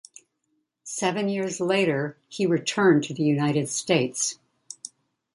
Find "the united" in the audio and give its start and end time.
3.13-3.69